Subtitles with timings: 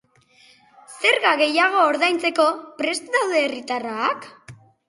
[1.01, 2.49] Zerga gehiago ordaintzeko
[2.81, 4.31] prest daude herritarrak?